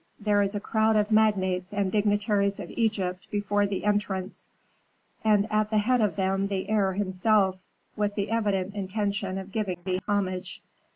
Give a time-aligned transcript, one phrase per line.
[0.19, 4.47] There is a crowd of magnates and dignitaries of Egypt before the entrance,
[5.23, 9.77] and at the head of them the heir himself, with the evident intention of giving
[9.83, 10.63] thee homage."